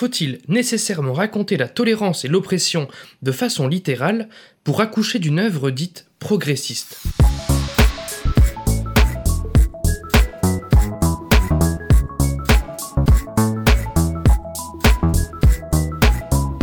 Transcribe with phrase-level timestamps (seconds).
[0.00, 2.88] faut-il nécessairement raconter la tolérance et l'oppression
[3.20, 4.30] de façon littérale
[4.64, 7.02] pour accoucher d'une œuvre dite progressiste?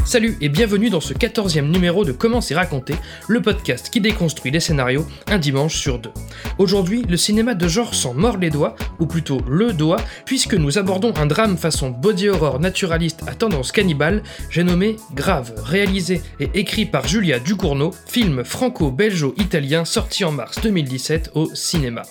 [0.08, 2.96] Salut et bienvenue dans ce 14e numéro de Comment c'est raconté,
[3.28, 6.14] le podcast qui déconstruit les scénarios un dimanche sur deux.
[6.60, 10.78] Aujourd'hui, le cinéma de genre s'en mord les doigts, ou plutôt le doigt, puisque nous
[10.78, 16.52] abordons un drame façon body horror naturaliste à tendance cannibale, j'ai nommé Grave, réalisé et
[16.54, 22.04] écrit par Julia Ducournau, film franco-belgeo-italien sorti en mars 2017 au cinéma.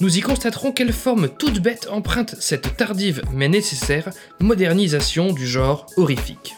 [0.00, 4.08] Nous y constaterons quelle forme toute bête emprunte cette tardive mais nécessaire
[4.40, 6.54] modernisation du genre horrifique.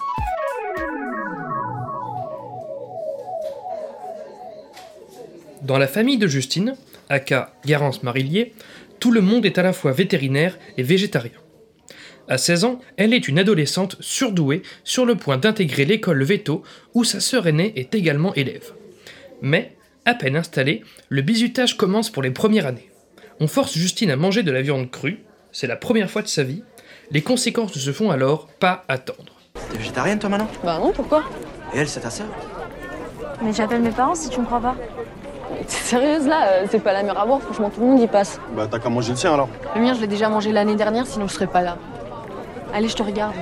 [5.67, 6.77] Dans la famille de Justine,
[7.09, 8.55] aka Garance Marillier,
[9.01, 11.33] tout le monde est à la fois vétérinaire et végétarien.
[12.29, 16.63] À 16 ans, elle est une adolescente surdouée sur le point d'intégrer l'école Veto
[16.95, 18.75] où sa sœur aînée est également élève.
[19.43, 19.75] Mais,
[20.05, 22.89] à peine installée, le bizutage commence pour les premières années.
[23.41, 25.19] On force Justine à manger de la viande crue,
[25.51, 26.63] c'est la première fois de sa vie,
[27.11, 29.41] les conséquences ne se font alors pas attendre.
[29.73, 30.49] T'es végétarienne toi maintenant?
[30.63, 31.25] Bah non, pourquoi?
[31.75, 32.29] Et elle, c'est ta sœur?
[33.43, 34.77] Mais j'appelle mes parents si tu me crois pas.
[35.67, 38.07] T'es sérieuse là euh, C'est pas la mer à boire, franchement tout le monde y
[38.07, 38.41] passe.
[38.53, 39.49] Bah t'as qu'à manger le sien alors.
[39.75, 41.77] Le mien, je l'ai déjà mangé l'année dernière, sinon je serais pas là.
[42.75, 43.35] Allez, je te regarde.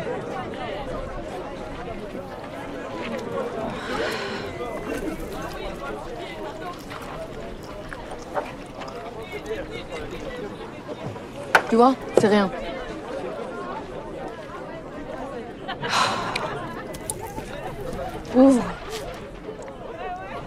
[11.69, 12.51] Tu vois, c'est rien.
[18.37, 18.63] Ouvre.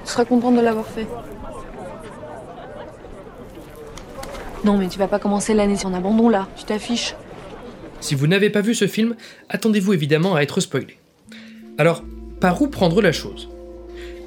[0.06, 1.08] Tu seras contente de l'avoir fait.
[4.68, 6.50] Non, mais tu vas pas commencer l'année un abandon là.
[6.58, 7.16] Tu t'affiches.
[8.02, 9.16] Si vous n'avez pas vu ce film,
[9.48, 10.98] attendez-vous évidemment à être spoilé.
[11.78, 12.04] Alors,
[12.42, 13.48] par où prendre la chose?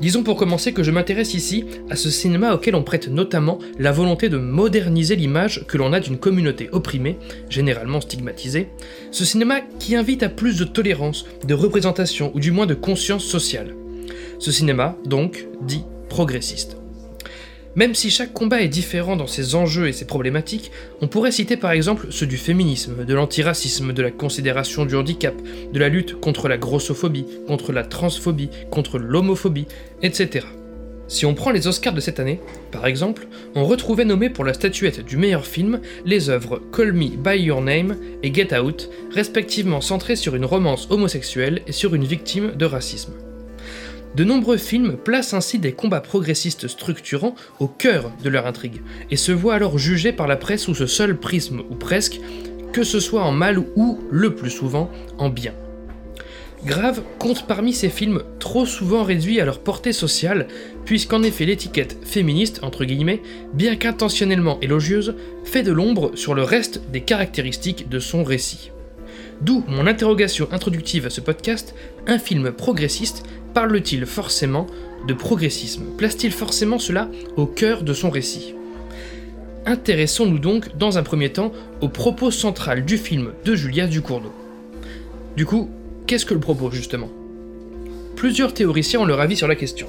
[0.01, 3.93] Disons pour commencer que je m'intéresse ici à ce cinéma auquel on prête notamment la
[3.93, 7.19] volonté de moderniser l'image que l'on a d'une communauté opprimée,
[7.51, 8.69] généralement stigmatisée,
[9.11, 13.27] ce cinéma qui invite à plus de tolérance, de représentation ou du moins de conscience
[13.27, 13.75] sociale.
[14.39, 16.80] Ce cinéma, donc, dit progressiste.
[17.77, 21.57] Même si chaque combat est différent dans ses enjeux et ses problématiques, on pourrait citer
[21.57, 25.35] par exemple ceux du féminisme, de l'antiracisme, de la considération du handicap,
[25.73, 29.69] de la lutte contre la grossophobie, contre la transphobie, contre l'homophobie,
[30.03, 30.47] etc.
[31.07, 32.41] Si on prend les Oscars de cette année,
[32.73, 37.17] par exemple, on retrouvait nommés pour la statuette du meilleur film les œuvres Call Me
[37.17, 42.05] By Your Name et Get Out, respectivement centrées sur une romance homosexuelle et sur une
[42.05, 43.13] victime de racisme.
[44.17, 49.17] De nombreux films placent ainsi des combats progressistes structurants au cœur de leur intrigue, et
[49.17, 52.21] se voient alors jugés par la presse sous ce seul prisme, ou presque,
[52.73, 55.53] que ce soit en mal ou, le plus souvent, en bien.
[56.65, 60.47] Grave compte parmi ces films trop souvent réduits à leur portée sociale,
[60.85, 63.23] puisqu'en effet l'étiquette féministe, entre guillemets,
[63.55, 68.73] bien qu'intentionnellement élogieuse, fait de l'ombre sur le reste des caractéristiques de son récit.
[69.41, 71.75] D'où mon interrogation introductive à ce podcast,
[72.07, 73.23] un film progressiste
[73.55, 74.67] parle-t-il forcément
[75.09, 75.85] de progressisme?
[75.97, 78.55] Place-t-il forcément cela au cœur de son récit?
[79.65, 84.33] Intéressons-nous donc dans un premier temps au propos central du film de Julia Ducournau.
[85.39, 85.71] Du coup,
[86.07, 87.09] qu'est-ce que le propos justement?
[88.17, 89.87] Plusieurs théoriciens ont leur avis sur la question.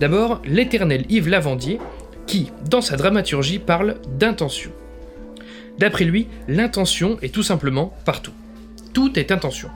[0.00, 1.78] D'abord, l'éternel Yves Lavandier,
[2.26, 4.72] qui, dans sa dramaturgie, parle d'intention.
[5.78, 8.32] D'après lui, l'intention est tout simplement partout.
[8.92, 9.70] Tout est intention.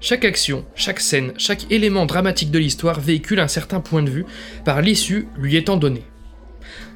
[0.00, 4.26] Chaque action, chaque scène, chaque élément dramatique de l'histoire véhicule un certain point de vue,
[4.64, 6.04] par l'issue lui étant donnée.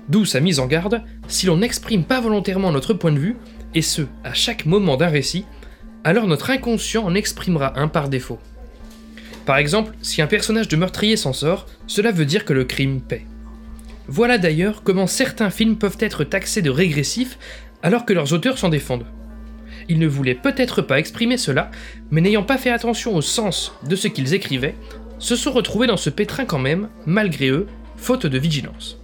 [0.08, 3.36] D'où sa mise en garde, si l'on n'exprime pas volontairement notre point de vue,
[3.74, 5.44] et ce, à chaque moment d'un récit,
[6.04, 8.38] alors notre inconscient en exprimera un par défaut.
[9.46, 13.00] Par exemple, si un personnage de meurtrier s'en sort, cela veut dire que le crime
[13.00, 13.26] paie.
[14.08, 17.38] Voilà d'ailleurs comment certains films peuvent être taxés de régressifs
[17.82, 19.06] alors que leurs auteurs s'en défendent.
[19.88, 21.70] Ils ne voulaient peut-être pas exprimer cela,
[22.10, 24.74] mais n'ayant pas fait attention au sens de ce qu'ils écrivaient,
[25.18, 27.66] se sont retrouvés dans ce pétrin quand même, malgré eux,
[27.96, 28.98] faute de vigilance.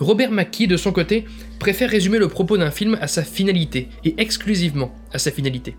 [0.00, 1.26] Robert McKee, de son côté,
[1.58, 5.76] préfère résumer le propos d'un film à sa finalité, et exclusivement à sa finalité.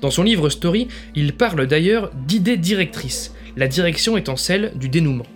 [0.00, 5.26] Dans son livre Story, il parle d'ailleurs d'idées directrices, la direction étant celle du dénouement.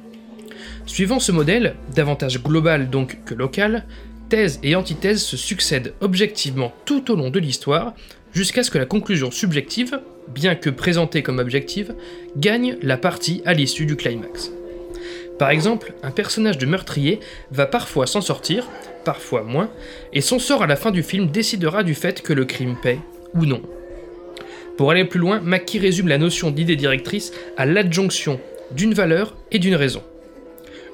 [0.87, 3.85] Suivant ce modèle, davantage global donc que local,
[4.33, 7.93] thèse et antithèse se succèdent objectivement tout au long de l'histoire,
[8.33, 11.95] jusqu'à ce que la conclusion subjective, bien que présentée comme objective,
[12.39, 14.51] gagne la partie à l'issue du climax.
[15.39, 17.21] Par exemple, un personnage de meurtrier
[17.51, 18.67] va parfois s'en sortir,
[19.05, 19.69] parfois moins,
[20.15, 23.01] et son sort à la fin du film décidera du fait que le crime paie
[23.35, 23.61] ou non.
[24.79, 28.41] Pour aller plus loin, Mackie résume la notion d'idée directrice à l'adjonction
[28.71, 30.03] d'une valeur et d'une raison.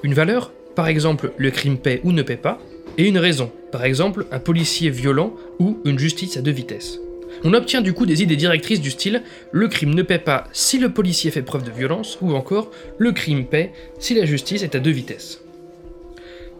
[0.03, 2.59] Une valeur, par exemple le crime paie ou ne paie pas,
[2.99, 6.99] et une raison, par exemple un policier violent ou une justice à deux vitesses.
[7.45, 9.23] On obtient du coup des idées directrices du style
[9.53, 13.13] le crime ne paie pas si le policier fait preuve de violence, ou encore le
[13.13, 15.41] crime paie si la justice est à deux vitesses.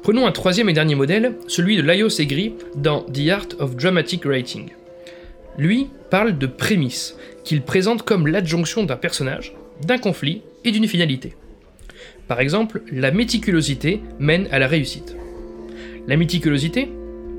[0.02, 4.26] Prenons un troisième et dernier modèle, celui de Laios Egri dans The Art of Dramatic
[4.26, 4.70] Writing.
[5.58, 9.54] Lui parle de prémisse, qu'il présente comme l'adjonction d'un personnage,
[9.86, 11.34] d'un conflit et d'une finalité.
[12.30, 15.18] Par exemple, la méticulosité mène à la réussite.
[16.10, 16.90] La méticulosité,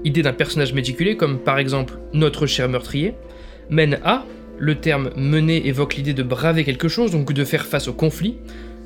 [0.05, 3.15] idée d'un personnage méticulé comme par exemple notre cher meurtrier,
[3.69, 4.25] mène à,
[4.61, 8.37] le terme mener évoque l'idée de braver quelque chose, donc de faire face au conflit,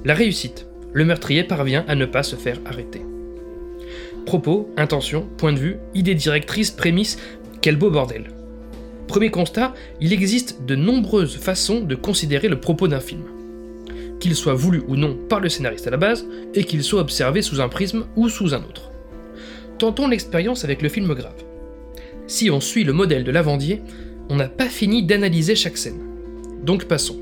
[0.06, 0.66] la réussite.
[0.94, 3.02] Le meurtrier parvient à ne pas se faire arrêter.
[4.24, 7.18] Propos, intention, point de vue, idée directrice, prémisse,
[7.60, 8.30] quel beau bordel.
[9.06, 13.24] Premier constat, il existe de nombreuses façons de considérer le propos d'un film.
[14.18, 17.42] Qu'il soit voulu ou non par le scénariste à la base, et qu'il soit observé
[17.42, 18.93] sous un prisme ou sous un autre.
[19.78, 21.44] Tentons l'expérience avec le film grave.
[22.26, 23.82] Si on suit le modèle de Lavandier,
[24.28, 26.00] on n'a pas fini d'analyser chaque scène.
[26.62, 27.18] Donc passons.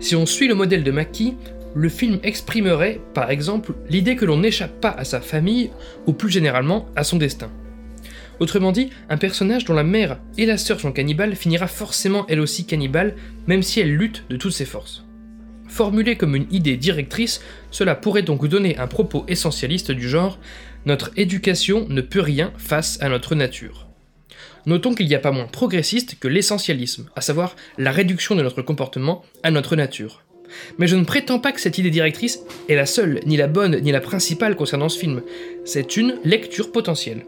[0.00, 1.34] Si on suit le modèle de Mackie,
[1.74, 5.70] le film exprimerait, par exemple, l'idée que l'on n'échappe pas à sa famille
[6.06, 7.50] ou plus généralement à son destin.
[8.40, 12.40] Autrement dit, un personnage dont la mère et la sœur sont cannibales finira forcément elle
[12.40, 13.16] aussi cannibale,
[13.48, 15.04] même si elle lutte de toutes ses forces.
[15.68, 20.38] Formulé comme une idée directrice, cela pourrait donc donner un propos essentialiste du genre
[20.86, 23.86] Notre éducation ne peut rien face à notre nature.
[24.66, 28.62] Notons qu'il n'y a pas moins progressiste que l'essentialisme, à savoir la réduction de notre
[28.62, 30.24] comportement à notre nature.
[30.78, 33.80] Mais je ne prétends pas que cette idée directrice est la seule, ni la bonne,
[33.80, 35.22] ni la principale concernant ce film.
[35.64, 37.26] C'est une lecture potentielle.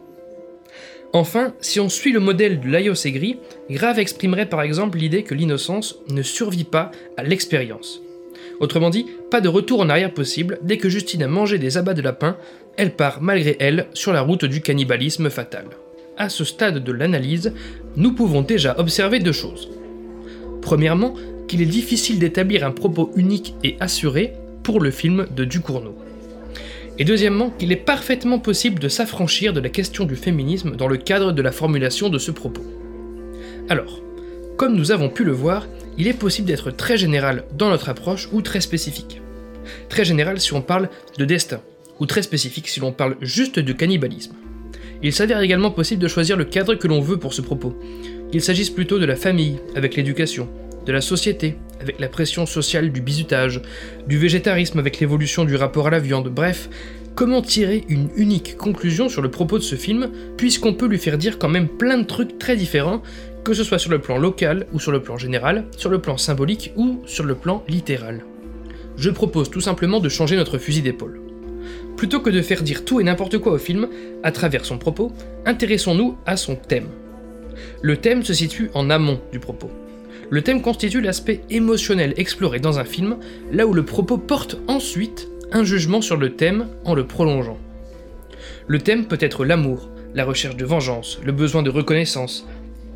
[1.13, 3.39] Enfin, si on suit le modèle de Laios Segri,
[3.69, 8.01] Grave exprimerait par exemple l'idée que l'innocence ne survit pas à l'expérience.
[8.61, 11.95] Autrement dit, pas de retour en arrière possible, dès que Justine a mangé des abats
[11.95, 12.37] de lapin,
[12.77, 15.65] elle part malgré elle sur la route du cannibalisme fatal.
[16.19, 17.55] À ce stade de l'analyse,
[17.97, 19.71] nous pouvons déjà observer deux choses.
[20.61, 21.15] Premièrement,
[21.49, 25.97] qu'il est difficile d'établir un propos unique et assuré pour le film de Ducournau.
[26.99, 30.99] Et deuxièmement, qu'il est parfaitement possible de s'affranchir de la question du féminisme dans le
[30.99, 32.63] cadre de la formulation de ce propos.
[33.71, 34.03] Alors,
[34.59, 35.67] comme nous avons pu le voir,
[35.99, 39.21] il est possible d'être très général dans notre approche ou très spécifique.
[39.89, 40.89] Très général si on parle
[41.19, 41.61] de destin,
[41.99, 44.35] ou très spécifique si l'on parle juste du cannibalisme.
[45.03, 47.79] Il s'avère également possible de choisir le cadre que l'on veut pour ce propos,
[48.31, 50.49] qu'il s'agisse plutôt de la famille, avec l'éducation,
[50.87, 53.63] de la société, avec la pression sociale du bizutage,
[54.07, 56.69] du végétarisme avec l'évolution du rapport à la viande, bref,
[57.15, 61.19] comment tirer une unique conclusion sur le propos de ce film, puisqu'on peut lui faire
[61.19, 63.03] dire quand même plein de trucs très différents,
[63.45, 66.17] que ce soit sur le plan local ou sur le plan général, sur le plan
[66.17, 68.25] symbolique ou sur le plan littéral.
[68.97, 71.21] Je propose tout simplement de changer notre fusil d'épaule.
[71.97, 73.89] Plutôt que de faire dire tout et n'importe quoi au film,
[74.23, 75.13] à travers son propos,
[75.47, 76.89] intéressons-nous à son thème.
[77.83, 79.71] Le thème se situe en amont du propos.
[80.31, 83.17] Le thème constitue l'aspect émotionnel exploré dans un film,
[83.53, 87.59] là où le propos porte ensuite un jugement sur le thème en le prolongeant.
[88.67, 92.47] Le thème peut être l'amour, la recherche de vengeance, le besoin de reconnaissance,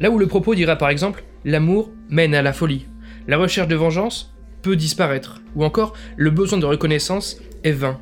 [0.01, 2.87] là où le propos dira par exemple l'amour mène à la folie,
[3.29, 8.01] la recherche de vengeance peut disparaître, ou encore le besoin de reconnaissance est vain.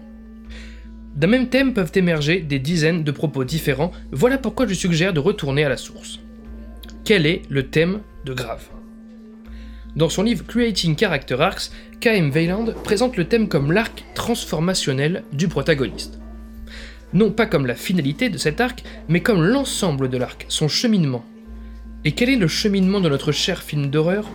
[1.17, 5.21] D'un même thème peuvent émerger des dizaines de propos différents, voilà pourquoi je suggère de
[5.21, 6.21] retourner à la source.
[7.05, 8.69] Quel est le thème de Grave?
[9.95, 12.31] Dans son livre Creating Character Arcs, K.M.
[12.31, 16.19] Weiland présente le thème comme l'arc transformationnel du protagoniste.
[17.13, 21.27] Non pas comme la finalité de cet arc, mais comme l'ensemble de l'arc, son cheminement.
[22.05, 24.29] Et quel est le cheminement de notre cher film d'horreur?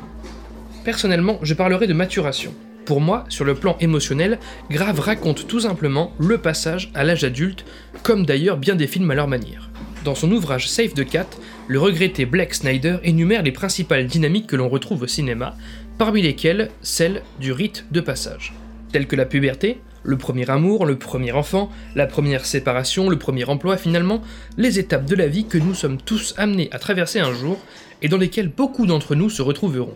[0.86, 2.54] Personnellement, je parlerai de maturation.
[2.86, 4.40] Pour moi, sur le plan émotionnel,
[4.72, 7.66] Grave raconte tout simplement le passage à l'âge adulte,
[8.04, 9.70] comme d'ailleurs bien des films à leur manière.
[10.06, 11.28] Dans son ouvrage Save the Cat,
[11.68, 15.58] le regretté Blake Snyder énumère les principales dynamiques que l'on retrouve au cinéma,
[15.98, 18.54] parmi lesquelles celle du rite de passage,
[18.94, 23.44] telles que la puberté, le premier amour, le premier enfant, la première séparation, le premier
[23.44, 24.22] emploi, finalement,
[24.58, 27.60] les étapes de la vie que nous sommes tous amenés à traverser un jour
[28.02, 29.94] et dans lesquelles beaucoup d'entre nous se retrouveront.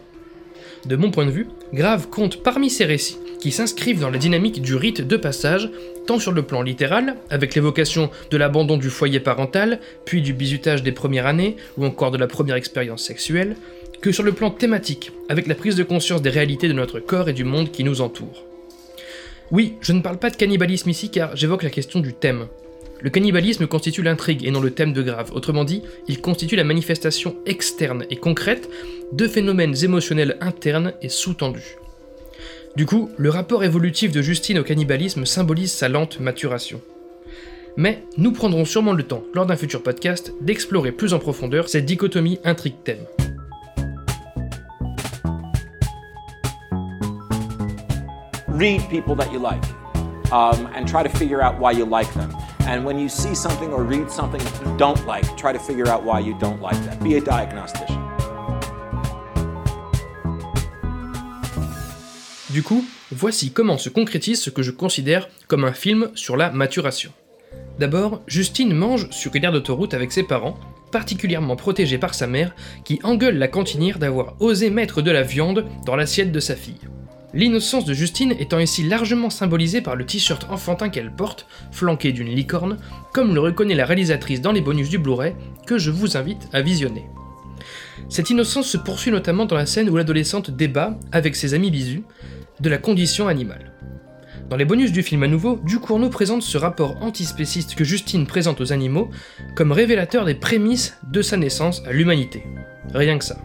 [0.85, 4.61] De mon point de vue, Grave compte parmi ces récits qui s'inscrivent dans la dynamique
[4.61, 5.69] du rite de passage,
[6.05, 10.83] tant sur le plan littéral, avec l'évocation de l'abandon du foyer parental, puis du bizutage
[10.83, 13.55] des premières années, ou encore de la première expérience sexuelle,
[14.01, 17.29] que sur le plan thématique, avec la prise de conscience des réalités de notre corps
[17.29, 18.50] et du monde qui nous entoure.
[19.51, 22.47] Oui, je ne parle pas de cannibalisme ici car j'évoque la question du thème.
[23.01, 25.31] le cannibalisme constitue l'intrigue et non le thème de Grave.
[25.33, 28.69] Autrement dit, il constitue la manifestation externe et concrète
[29.11, 31.77] de phénomènes émotionnels internes et sous-tendus.
[32.75, 36.79] Du coup, le rapport évolutif de Justine au cannibalisme symbolise sa lente maturation.
[37.75, 41.85] Mais nous prendrons sûrement le temps, lors d'un futur podcast, d'explorer plus en profondeur cette
[41.85, 43.05] dichotomie intrigue-thème.
[48.61, 49.63] Read people that you like
[50.31, 52.29] um, and try to figure out why you like them.
[52.67, 56.03] And when you see something or read something you don't like, try to figure out
[56.03, 56.99] why you don't like that.
[57.03, 57.97] Be a diagnostician.
[62.51, 66.51] Du coup, voici comment se concrétise ce que je considère comme un film sur la
[66.51, 67.11] maturation.
[67.79, 70.59] D'abord, Justine mange sur une aire d'autoroute avec ses parents,
[70.91, 72.53] particulièrement protégée par sa mère,
[72.83, 76.81] qui engueule la cantinière d'avoir osé mettre de la viande dans l'assiette de sa fille.
[77.33, 82.27] L'innocence de Justine étant ici largement symbolisée par le t-shirt enfantin qu'elle porte, flanqué d'une
[82.27, 82.77] licorne,
[83.13, 85.33] comme le reconnaît la réalisatrice dans les bonus du Blu-ray,
[85.65, 87.05] que je vous invite à visionner.
[88.09, 92.03] Cette innocence se poursuit notamment dans la scène où l'adolescente débat, avec ses amis bisous,
[92.59, 93.71] de la condition animale.
[94.49, 98.59] Dans les bonus du film à nouveau, Ducournau présente ce rapport antispéciste que Justine présente
[98.59, 99.09] aux animaux
[99.55, 102.43] comme révélateur des prémices de sa naissance à l'humanité.
[102.93, 103.37] Rien que ça.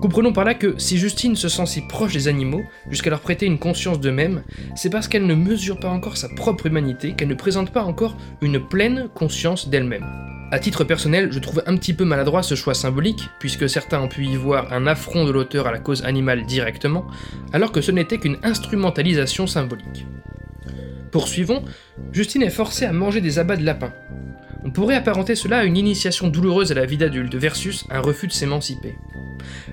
[0.00, 3.46] Comprenons par là que si Justine se sent si proche des animaux, jusqu'à leur prêter
[3.46, 4.42] une conscience d'eux-mêmes,
[4.76, 8.16] c'est parce qu'elle ne mesure pas encore sa propre humanité, qu'elle ne présente pas encore
[8.40, 10.06] une pleine conscience d'elle-même.
[10.50, 14.08] A titre personnel, je trouve un petit peu maladroit ce choix symbolique, puisque certains ont
[14.08, 17.06] pu y voir un affront de l'auteur à la cause animale directement,
[17.52, 20.06] alors que ce n'était qu'une instrumentalisation symbolique.
[21.12, 21.62] Poursuivons,
[22.12, 23.92] Justine est forcée à manger des abats de lapin.
[24.64, 28.26] On pourrait apparenter cela à une initiation douloureuse à la vie d'adulte versus un refus
[28.26, 28.96] de s'émanciper.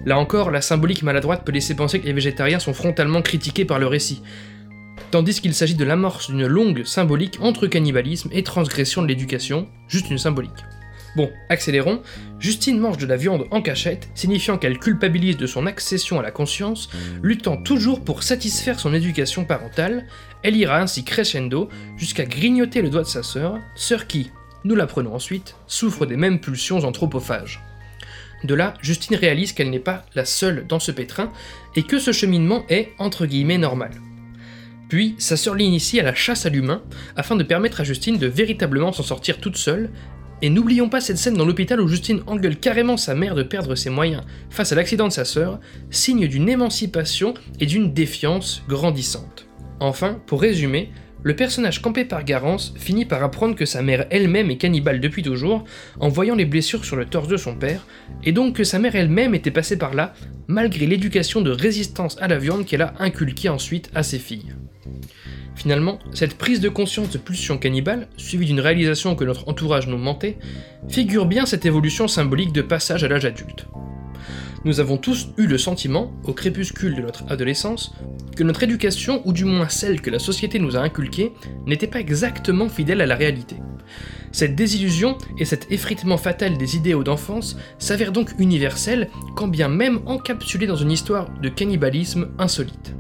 [0.06, 3.80] Là encore, la symbolique maladroite peut laisser penser que les végétariens sont frontalement critiqués par
[3.80, 4.22] le récit,
[5.12, 10.10] tandis qu'il s'agit de l'amorce d'une longue symbolique entre cannibalisme et transgression de l'éducation, juste
[10.12, 10.52] une symbolique.
[11.16, 12.02] Bon, accélérons,
[12.40, 16.32] Justine mange de la viande en cachette, signifiant qu'elle culpabilise de son accession à la
[16.32, 16.90] conscience,
[17.24, 20.06] luttant toujours pour satisfaire son éducation parentale,
[20.44, 24.32] elle ira ainsi crescendo jusqu'à grignoter le doigt de sa sœur, sœur qui,
[24.66, 27.62] nous l'apprenons ensuite, souffre des mêmes pulsions anthropophages.
[28.44, 31.32] De là, Justine réalise qu'elle n'est pas la seule dans ce pétrin
[31.76, 33.92] et que ce cheminement est, entre guillemets, normal.
[34.90, 36.84] Puis, sa sœur l'initie à la chasse à l'humain
[37.16, 39.90] afin de permettre à Justine de véritablement s'en sortir toute seule.
[40.42, 43.76] Et n'oublions pas cette scène dans l'hôpital où Justine engueule carrément sa mère de perdre
[43.76, 49.48] ses moyens face à l'accident de sa sœur, signe d'une émancipation et d'une défiance grandissante.
[49.80, 50.92] Enfin, pour résumer,
[51.26, 55.24] le personnage campé par Garance finit par apprendre que sa mère elle-même est cannibale depuis
[55.24, 55.66] toujours,
[56.00, 57.88] en voyant les blessures sur le torse de son père,
[58.24, 60.14] et donc que sa mère elle-même était passée par là,
[60.48, 64.54] malgré l'éducation de résistance à la viande qu'elle a inculquée ensuite à ses filles.
[65.56, 69.98] Finalement, cette prise de conscience de pulsion cannibale, suivie d'une réalisation que notre entourage nous
[69.98, 70.38] mentait,
[70.90, 73.66] figure bien cette évolution symbolique de passage à l'âge adulte
[74.66, 77.94] nous avons tous eu le sentiment, au crépuscule de notre adolescence,
[78.36, 81.32] que notre éducation, ou du moins celle que la société nous a inculquée,
[81.68, 83.58] n'était pas exactement fidèle à la réalité.
[84.32, 90.02] Cette désillusion et cet effritement fatal des idéaux d'enfance s'avèrent donc universels, quand bien même
[90.08, 92.96] encapsulés dans une histoire de cannibalisme insolite.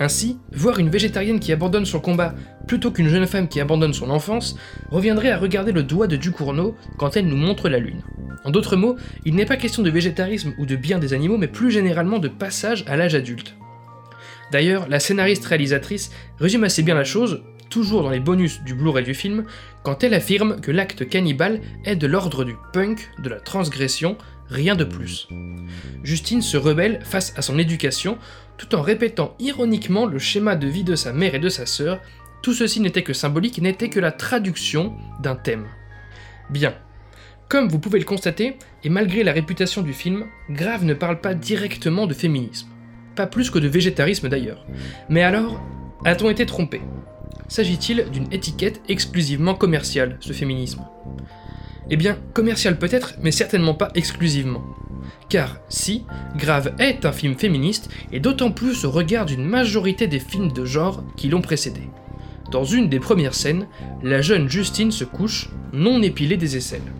[0.00, 2.34] Ainsi, voir une végétarienne qui abandonne son combat
[2.66, 4.56] plutôt qu'une jeune femme qui abandonne son enfance
[4.90, 8.02] reviendrait à regarder le doigt de Ducournau quand elle nous montre la lune.
[8.44, 11.48] En d'autres mots, il n'est pas question de végétarisme ou de bien des animaux, mais
[11.48, 13.54] plus généralement de passage à l'âge adulte.
[14.50, 19.14] D'ailleurs, la scénariste-réalisatrice résume assez bien la chose, toujours dans les bonus du Blu-ray du
[19.14, 19.44] film,
[19.82, 24.16] quand elle affirme que l'acte cannibale est de l'ordre du punk, de la transgression,
[24.48, 25.28] rien de plus.
[26.04, 28.18] Justine se rebelle face à son éducation,
[28.58, 32.00] tout en répétant ironiquement le schéma de vie de sa mère et de sa sœur,
[32.42, 35.66] tout ceci n'était que symbolique, n'était que la traduction d'un thème.
[36.50, 36.74] Bien,
[37.48, 41.34] comme vous pouvez le constater, et malgré la réputation du film, Grave ne parle pas
[41.34, 42.68] directement de féminisme.
[43.16, 44.66] Pas plus que de végétarisme d'ailleurs.
[45.08, 45.62] Mais alors,
[46.04, 46.82] a-t-on été trompé?
[47.48, 50.84] S'agit-il d'une étiquette exclusivement commerciale, ce féminisme?
[51.90, 54.62] Eh bien, commercial peut-être, mais certainement pas exclusivement.
[55.28, 56.04] Car si,
[56.36, 60.64] Grave est un film féministe, et d'autant plus au regard d'une majorité des films de
[60.64, 61.82] genre qui l'ont précédé.
[62.50, 63.66] Dans une des premières scènes,
[64.02, 66.92] la jeune Justine se couche, non épilée des aisselles.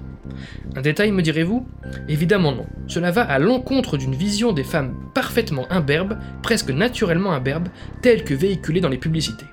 [0.75, 1.67] Un détail, me direz-vous?
[2.09, 2.67] Évidemment non.
[2.88, 7.69] Cela va à l'encontre d'une vision des femmes parfaitement imberbes, presque naturellement imberbes,
[8.03, 9.47] telle que véhiculée dans les publicités.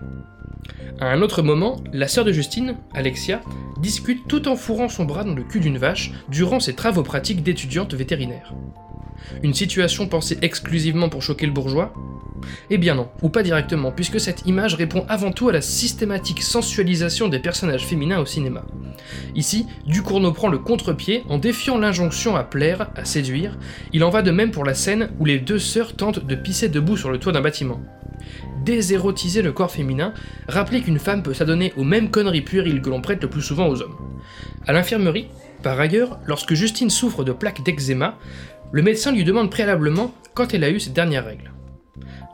[1.00, 3.42] À un autre moment, la sœur de Justine, Alexia,
[3.82, 7.44] discute tout en fourrant son bras dans le cul d'une vache durant ses travaux pratiques
[7.44, 8.54] d'étudiante vétérinaire.
[9.44, 11.94] Une situation pensée exclusivement pour choquer le bourgeois?
[12.70, 16.42] Eh bien non, ou pas directement, puisque cette image répond avant tout à la systématique
[16.42, 18.64] sensualisation des personnages féminins au cinéma.
[19.36, 23.58] Ici, Ducournau prend le contre-pied en défiant l'injonction à plaire, à séduire.
[23.94, 26.70] Il en va de même pour la scène où les deux sœurs tentent de pisser
[26.70, 27.80] debout sur le toit d'un bâtiment.
[28.64, 30.14] Désérotiser le corps féminin,
[30.48, 33.68] rappeler qu'une femme peut s'adonner aux mêmes conneries puériles que l'on prête le plus souvent
[33.68, 33.98] aux hommes.
[34.68, 35.28] À l'infirmerie,
[35.64, 38.18] par ailleurs, lorsque Justine souffre de plaques d'eczéma,
[38.72, 41.52] le médecin lui demande préalablement quand elle a eu ses dernières règles.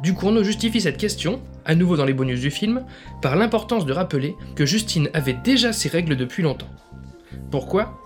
[0.02, 2.86] Ducournau justifie cette question, à nouveau dans les bonus du film,
[3.22, 6.70] par l'importance de rappeler que Justine avait déjà ses règles depuis longtemps.
[7.50, 8.00] Pourquoi?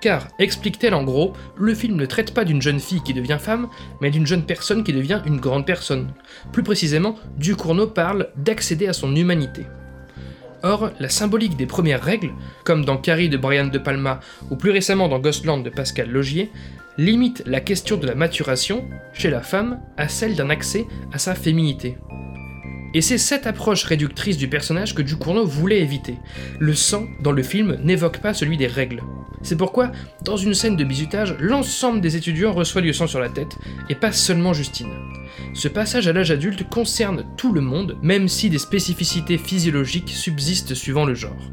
[0.00, 3.68] Car, explique-t-elle en gros, le film ne traite pas d'une jeune fille qui devient femme,
[4.00, 6.12] mais d'une jeune personne qui devient une grande personne.
[6.52, 9.66] Plus précisément, Ducournau parle d'accéder à son humanité.
[10.62, 12.32] Or, la symbolique des premières règles,
[12.64, 16.50] comme dans Carrie de Brian De Palma ou plus récemment dans Ghostland de Pascal Logier,
[16.98, 21.34] limite la question de la maturation, chez la femme, à celle d'un accès à sa
[21.34, 21.96] féminité.
[22.92, 26.16] Et c'est cette approche réductrice du personnage que Ducournau voulait éviter.
[26.58, 29.02] Le sang, dans le film, n'évoque pas celui des règles.
[29.42, 29.90] C'est pourquoi,
[30.22, 33.56] dans une scène de bizutage, l'ensemble des étudiants reçoit du sang sur la tête,
[33.88, 34.92] et pas seulement Justine.
[35.54, 40.74] Ce passage à l'âge adulte concerne tout le monde, même si des spécificités physiologiques subsistent
[40.74, 41.50] suivant le genre.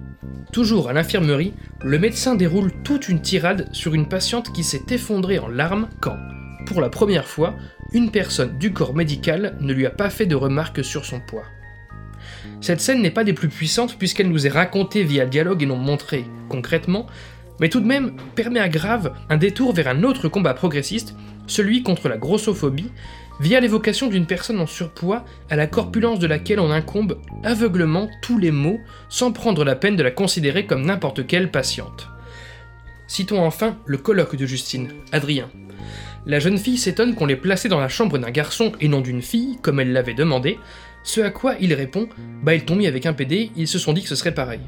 [0.51, 1.53] Toujours à l'infirmerie,
[1.83, 6.17] le médecin déroule toute une tirade sur une patiente qui s'est effondrée en larmes quand,
[6.65, 7.55] pour la première fois,
[7.93, 11.45] une personne du corps médical ne lui a pas fait de remarques sur son poids.
[12.59, 15.77] Cette scène n'est pas des plus puissantes puisqu'elle nous est racontée via dialogue et non
[15.77, 17.07] montrée concrètement,
[17.59, 21.15] mais tout de même permet à Grave un détour vers un autre combat progressiste,
[21.47, 22.91] celui contre la grossophobie,
[23.39, 28.37] via l'évocation d'une personne en surpoids à la corpulence de laquelle on incombe aveuglement tous
[28.37, 32.09] les maux sans prendre la peine de la considérer comme n'importe quelle patiente.
[33.07, 35.49] Citons enfin le colloque de Justine, Adrien.
[36.25, 39.21] La jeune fille s'étonne qu'on l'ait placée dans la chambre d'un garçon et non d'une
[39.21, 40.59] fille, comme elle l'avait demandé,
[41.03, 42.09] ce à quoi il répond
[42.43, 44.59] Bah ils t'ont mis avec un PD, ils se sont dit que ce serait pareil.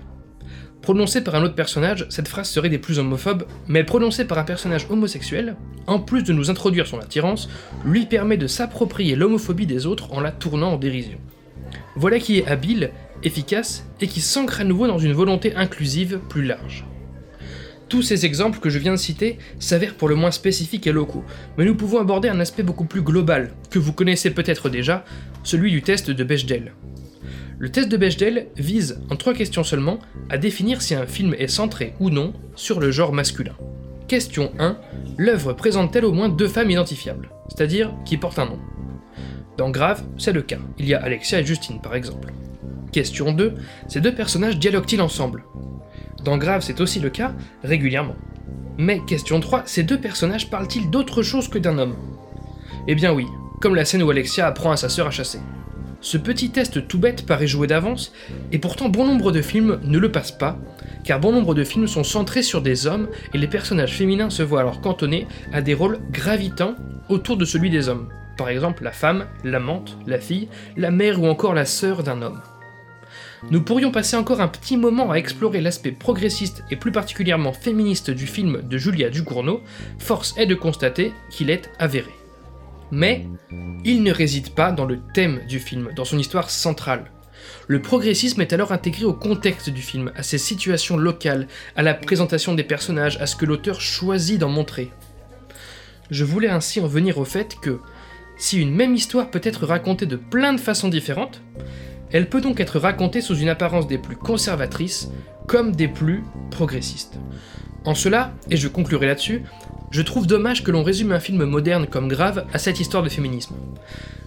[0.81, 4.43] Prononcée par un autre personnage, cette phrase serait des plus homophobes, mais prononcée par un
[4.43, 5.55] personnage homosexuel,
[5.87, 7.49] en plus de nous introduire son attirance,
[7.85, 11.19] lui permet de s'approprier l'homophobie des autres en la tournant en dérision.
[11.95, 12.91] Voilà qui est habile,
[13.23, 16.85] efficace, et qui s'ancre à nouveau dans une volonté inclusive plus large.
[17.89, 21.25] Tous ces exemples que je viens de citer s'avèrent pour le moins spécifiques et locaux,
[21.57, 25.03] mais nous pouvons aborder un aspect beaucoup plus global, que vous connaissez peut-être déjà,
[25.43, 26.73] celui du test de Bechdel.
[27.61, 31.49] Le test de Bechdel vise, en trois questions seulement, à définir si un film est
[31.49, 33.51] centré ou non sur le genre masculin.
[34.07, 34.77] Question 1.
[35.17, 38.59] L'œuvre présente-t-elle au moins deux femmes identifiables, c'est-à-dire qui portent un nom?
[39.57, 42.31] Dans Grave, c'est le cas, il y a Alexia et Justine par exemple.
[42.93, 43.55] Question 2.
[43.89, 45.43] Ces deux personnages dialoguent-ils ensemble?
[46.23, 48.15] Dans Grave, c'est aussi le cas, régulièrement.
[48.77, 51.97] Mais question 3, ces deux personnages parlent-ils d'autre chose que d'un homme?
[52.87, 53.25] Eh bien oui,
[53.59, 55.39] comme la scène où Alexia apprend à sa sœur à chasser.
[56.01, 58.13] Ce petit test tout bête paraît joué d'avance,
[58.53, 60.57] et pourtant bon nombre de films ne le passent pas,
[61.03, 64.43] car bon nombre de films sont centrés sur des hommes, et les personnages féminins se
[64.43, 66.75] voient alors cantonnés à des rôles gravitants
[67.09, 68.07] autour de celui des hommes.
[68.37, 72.39] Par exemple la femme, l'amante, la fille, la mère ou encore la sœur d'un homme.
[73.51, 78.11] Nous pourrions passer encore un petit moment à explorer l'aspect progressiste et plus particulièrement féministe
[78.11, 79.61] du film de Julia Ducournau,
[79.97, 82.18] force est de constater qu'il est avéré.
[82.91, 83.27] Mais
[83.85, 87.11] il ne réside pas dans le thème du film, dans son histoire centrale.
[87.67, 91.93] Le progressisme est alors intégré au contexte du film, à ses situations locales, à la
[91.93, 94.91] présentation des personnages, à ce que l'auteur choisit d'en montrer.
[96.09, 97.79] Je voulais ainsi en venir au fait que,
[98.37, 101.41] si une même histoire peut être racontée de plein de façons différentes,
[102.11, 105.09] elle peut donc être racontée sous une apparence des plus conservatrices
[105.47, 107.19] comme des plus progressistes.
[107.85, 109.43] En cela, et je conclurai là-dessus,
[109.91, 113.09] je trouve dommage que l'on résume un film moderne comme grave à cette histoire de
[113.09, 113.55] féminisme.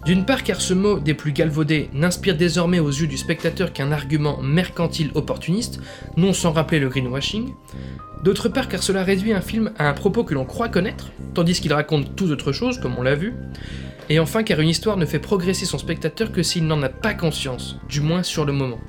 [0.05, 3.93] D'une part car ce mot des plus galvaudés n'inspire désormais aux yeux du spectateur qu'un
[3.93, 5.81] argument mercantile opportuniste,
[6.17, 7.55] non sans rappeler le greenwashing.
[8.25, 11.61] D'autre part car cela réduit un film à un propos que l'on croit connaître, tandis
[11.61, 13.35] qu'il raconte tout autre chose, comme on l'a vu.
[14.09, 17.15] Et enfin car une histoire ne fait progresser son spectateur que s'il n'en a pas
[17.15, 18.81] conscience, du moins sur le moment.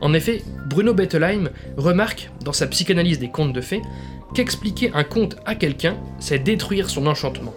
[0.00, 3.82] En effet, Bruno Bettelheim remarque, dans sa psychanalyse des contes de fées,
[4.34, 7.52] qu'expliquer un conte à quelqu'un, c'est détruire son enchantement.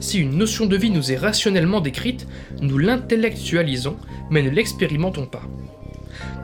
[0.00, 2.26] Si une notion de vie nous est rationnellement décrite,
[2.60, 3.96] nous l'intellectualisons,
[4.28, 5.44] mais ne l'expérimentons pas.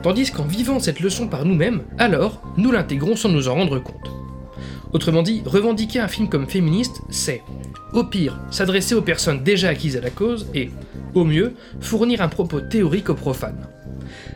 [0.01, 4.11] Tandis qu'en vivant cette leçon par nous-mêmes, alors, nous l'intégrons sans nous en rendre compte.
[4.93, 7.43] Autrement dit, revendiquer un film comme féministe, c'est,
[7.93, 10.71] au pire, s'adresser aux personnes déjà acquises à la cause et,
[11.13, 13.67] au mieux, fournir un propos théorique aux profanes.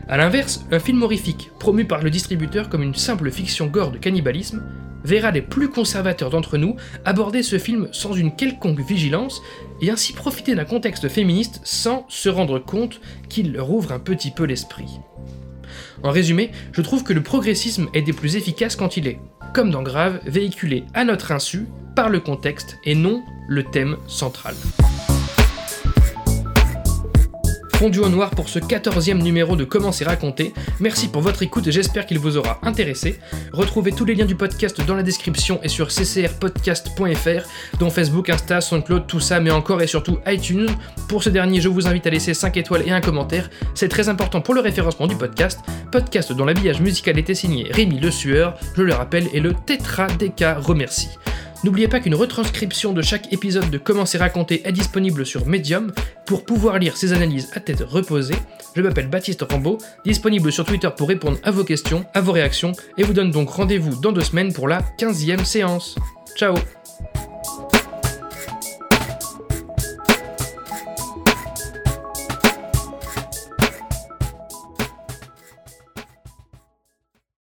[0.08, 3.98] A l'inverse, un film horrifique, promu par le distributeur comme une simple fiction gore de
[3.98, 4.62] cannibalisme,
[5.04, 9.42] verra les plus conservateurs d'entre nous aborder ce film sans une quelconque vigilance
[9.80, 14.30] et ainsi profiter d'un contexte féministe sans se rendre compte qu'il leur ouvre un petit
[14.30, 14.98] peu l'esprit.
[16.02, 19.18] En résumé, je trouve que le progressisme est des plus efficaces quand il est,
[19.54, 24.54] comme dans Grave, véhiculé à notre insu par le contexte et non le thème central.
[27.84, 30.54] Fondu au noir pour ce 14e numéro de Comment c'est raconté.
[30.80, 33.20] Merci pour votre écoute et j'espère qu'il vous aura intéressé.
[33.52, 38.62] Retrouvez tous les liens du podcast dans la description et sur ccrpodcast.fr, dont Facebook, Insta,
[38.62, 40.70] SoundCloud, tout ça, mais encore et surtout iTunes.
[41.10, 43.50] Pour ce dernier, je vous invite à laisser 5 étoiles et un commentaire.
[43.74, 45.60] C'est très important pour le référencement du podcast.
[45.92, 50.06] Podcast dont l'habillage musical était signé Rémi Le Sueur, je le rappelle, et le Tetra
[50.06, 51.10] DK remercie.
[51.64, 55.92] N'oubliez pas qu'une retranscription de chaque épisode de Comment c'est raconté est disponible sur Medium
[56.26, 58.34] pour pouvoir lire ces analyses à tête reposée.
[58.76, 62.72] Je m'appelle Baptiste Rambaud, disponible sur Twitter pour répondre à vos questions, à vos réactions,
[62.98, 65.96] et vous donne donc rendez-vous dans deux semaines pour la 15e séance.
[66.36, 66.54] Ciao